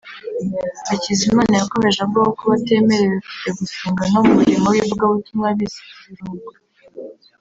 Hakizimana 0.87 1.53
yakomeje 1.55 1.99
avuga 2.01 2.21
ko 2.27 2.31
kuba 2.37 2.53
batemerewe 2.55 3.17
kujya 3.27 3.51
gusenga 3.59 4.01
no 4.11 4.19
mu 4.25 4.31
murimo 4.37 4.65
w’ivugabutumwa 4.73 5.47
bisize 5.57 6.01
ibirungo 6.11 6.51